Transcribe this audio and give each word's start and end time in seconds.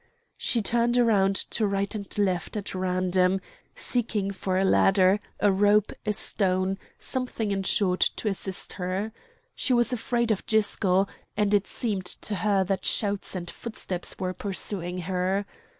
She 0.39 0.63
turned 0.63 0.97
round 0.97 1.35
to 1.51 1.67
right 1.67 1.93
and 1.93 2.17
left 2.17 2.57
at 2.57 2.73
random, 2.73 3.39
seeking 3.75 4.31
for 4.31 4.57
a 4.57 4.63
ladder, 4.65 5.19
a 5.39 5.51
rope, 5.51 5.93
a 6.07 6.11
stone, 6.11 6.79
something 6.97 7.51
in 7.51 7.61
short 7.61 7.99
to 8.15 8.27
assist 8.27 8.73
her. 8.81 9.11
She 9.55 9.73
was 9.73 9.93
afraid 9.93 10.31
of 10.31 10.47
Gisco, 10.47 11.05
and 11.37 11.53
it 11.53 11.67
seemed 11.67 12.05
to 12.07 12.33
her 12.37 12.63
that 12.63 12.83
shouts 12.83 13.35
and 13.35 13.47
footsteps 13.47 14.17
were 14.17 14.33
pursuing 14.33 15.01
her. 15.01 15.45